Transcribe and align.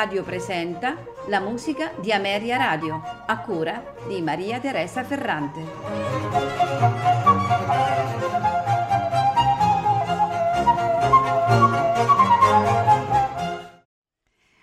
Radio 0.00 0.22
presenta 0.22 0.96
la 1.26 1.40
musica 1.40 1.92
di 2.00 2.10
Ameria 2.10 2.56
Radio, 2.56 3.02
a 3.26 3.38
cura 3.40 3.96
di 4.08 4.22
Maria 4.22 4.58
Teresa 4.58 5.04
Ferrante. 5.04 5.60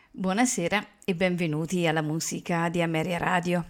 Buonasera 0.09 0.83
e 1.05 1.13
benvenuti 1.13 1.85
alla 1.85 2.01
musica 2.01 2.67
di 2.69 2.81
Ameria 2.81 3.19
Radio. 3.19 3.63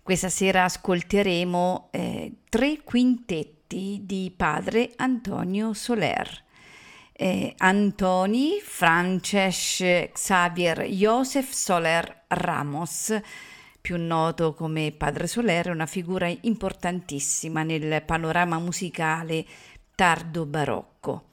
Questa 0.00 0.28
sera 0.28 0.62
ascolteremo 0.62 1.88
eh, 1.90 2.34
tre 2.48 2.82
quintetti 2.84 4.02
di 4.04 4.32
padre 4.36 4.92
Antonio 4.94 5.72
Soler 5.72 6.43
eh, 7.24 7.54
Antoni 7.56 8.60
Frances 8.62 9.82
Xavier 10.12 10.82
Joseph 10.82 11.52
Soler 11.52 12.24
Ramos, 12.28 13.18
più 13.80 13.96
noto 13.96 14.52
come 14.52 14.92
Padre 14.92 15.26
Soler, 15.26 15.68
è 15.68 15.70
una 15.70 15.86
figura 15.86 16.30
importantissima 16.42 17.62
nel 17.62 18.02
panorama 18.02 18.58
musicale 18.58 19.46
tardo 19.94 20.44
barocco. 20.44 21.28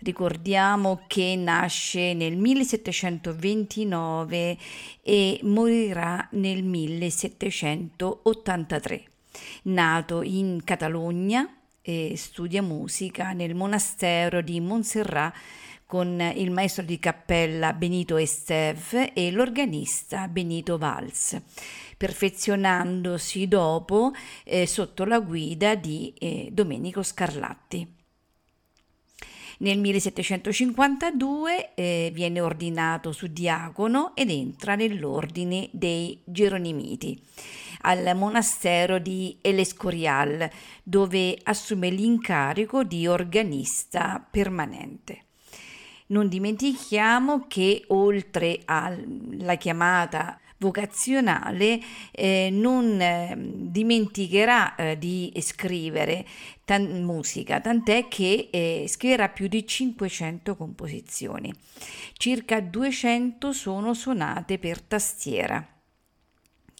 Ricordiamo 0.00 1.04
che 1.06 1.34
nasce 1.36 2.12
nel 2.12 2.36
1729 2.36 4.58
e 5.02 5.40
morirà 5.44 6.28
nel 6.32 6.62
1783. 6.62 9.04
Nato 9.62 10.20
in 10.20 10.60
Catalogna, 10.64 11.59
e 11.82 12.14
studia 12.16 12.62
musica 12.62 13.32
nel 13.32 13.54
monastero 13.54 14.40
di 14.42 14.60
Montserrat 14.60 15.34
con 15.90 16.20
il 16.36 16.52
maestro 16.52 16.84
di 16.84 17.00
cappella 17.00 17.72
Benito 17.72 18.16
Esteve 18.16 19.12
e 19.12 19.32
l'organista 19.32 20.28
Benito 20.28 20.78
Valls, 20.78 21.36
perfezionandosi 21.96 23.48
dopo 23.48 24.12
eh, 24.44 24.68
sotto 24.68 25.04
la 25.04 25.18
guida 25.18 25.74
di 25.74 26.14
eh, 26.16 26.48
Domenico 26.52 27.02
Scarlatti. 27.02 27.94
Nel 29.58 29.78
1752 29.78 31.74
eh, 31.74 32.10
viene 32.14 32.40
ordinato 32.40 33.10
suddiacono 33.10 34.14
ed 34.14 34.30
entra 34.30 34.76
nell'ordine 34.76 35.68
dei 35.72 36.20
Geronimiti 36.24 37.20
al 37.82 38.16
monastero 38.16 38.98
di 38.98 39.38
El 39.40 39.58
Escorial, 39.58 40.48
dove 40.82 41.38
assume 41.42 41.90
l'incarico 41.90 42.84
di 42.84 43.06
organista 43.06 44.24
permanente. 44.30 45.24
Non 46.06 46.28
dimentichiamo 46.28 47.46
che 47.46 47.84
oltre 47.88 48.60
alla 48.64 49.54
chiamata 49.56 50.40
vocazionale 50.60 51.80
eh, 52.10 52.48
non 52.52 53.00
eh, 53.00 53.34
dimenticherà 53.36 54.74
eh, 54.74 54.98
di 54.98 55.32
scrivere 55.40 56.26
tan- 56.64 57.02
musica, 57.02 57.60
tant'è 57.60 58.08
che 58.08 58.48
eh, 58.50 58.84
scriverà 58.86 59.28
più 59.30 59.48
di 59.48 59.66
500 59.66 60.56
composizioni. 60.56 61.52
Circa 62.12 62.60
200 62.60 63.52
sono 63.52 63.94
suonate 63.94 64.58
per 64.58 64.82
tastiera 64.82 65.79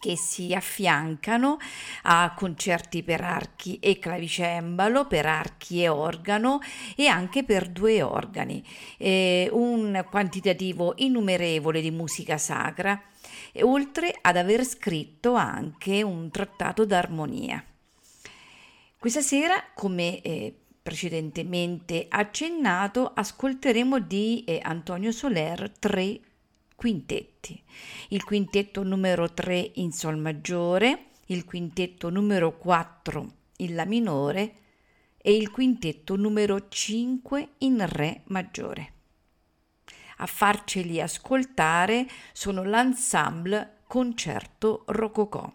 che 0.01 0.17
si 0.17 0.51
affiancano 0.55 1.59
a 2.03 2.33
concerti 2.35 3.03
per 3.03 3.21
archi 3.21 3.77
e 3.79 3.99
clavicembalo, 3.99 5.05
per 5.05 5.27
archi 5.27 5.83
e 5.83 5.87
organo 5.89 6.59
e 6.95 7.05
anche 7.05 7.43
per 7.43 7.69
due 7.69 8.01
organi, 8.01 8.65
eh, 8.97 9.47
un 9.51 10.03
quantitativo 10.09 10.93
innumerevole 10.97 11.81
di 11.81 11.91
musica 11.91 12.39
sacra, 12.39 12.99
oltre 13.61 14.17
ad 14.19 14.37
aver 14.37 14.65
scritto 14.65 15.35
anche 15.35 16.01
un 16.01 16.31
trattato 16.31 16.83
d'armonia. 16.83 17.63
Questa 18.97 19.21
sera, 19.21 19.63
come 19.75 20.21
eh, 20.21 20.55
precedentemente 20.81 22.07
accennato, 22.09 23.11
ascolteremo 23.13 23.99
di 23.99 24.43
eh, 24.45 24.59
Antonio 24.63 25.11
Soler 25.11 25.71
tre 25.77 26.19
quintetti. 26.81 27.61
Il 28.07 28.23
quintetto 28.23 28.81
numero 28.81 29.31
3 29.31 29.73
in 29.75 29.91
Sol 29.91 30.17
maggiore, 30.17 31.09
il 31.27 31.45
quintetto 31.45 32.09
numero 32.09 32.57
4 32.57 33.33
in 33.57 33.75
La 33.75 33.85
minore 33.85 34.55
e 35.17 35.35
il 35.35 35.51
quintetto 35.51 36.15
numero 36.15 36.69
5 36.69 37.49
in 37.59 37.85
Re 37.87 38.23
maggiore. 38.29 38.93
A 40.17 40.25
farceli 40.25 40.99
ascoltare 40.99 42.07
sono 42.33 42.63
l'ensemble 42.63 43.81
Concerto 43.85 44.81
Rococò 44.87 45.53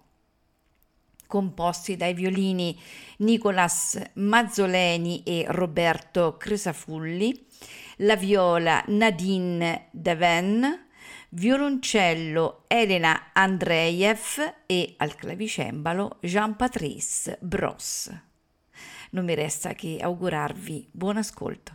composti 1.27 1.97
dai 1.97 2.15
violini 2.15 2.79
Nicolas 3.17 4.01
Mazzoleni 4.13 5.25
e 5.25 5.45
Roberto 5.49 6.37
Cresafulli, 6.37 7.47
la 7.97 8.15
viola 8.15 8.81
Nadine 8.87 9.89
Deven, 9.91 10.86
violoncello 11.37 12.65
Elena 12.67 13.31
Andreev 13.35 14.55
e 14.65 14.95
al 14.97 15.15
clavicembalo 15.15 16.17
Jean-Patrice 16.21 17.39
Bros. 17.43 18.11
Non 19.11 19.25
mi 19.25 19.35
resta 19.35 19.75
che 19.75 19.99
augurarvi 20.01 20.89
buon 20.93 21.19
ascolto. 21.19 21.75